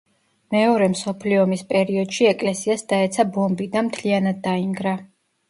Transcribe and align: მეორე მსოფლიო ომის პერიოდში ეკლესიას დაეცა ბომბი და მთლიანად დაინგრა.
მეორე 0.53 0.85
მსოფლიო 0.93 1.43
ომის 1.47 1.63
პერიოდში 1.73 2.29
ეკლესიას 2.31 2.85
დაეცა 2.95 3.27
ბომბი 3.37 3.69
და 3.77 3.87
მთლიანად 3.91 4.43
დაინგრა. 4.51 4.97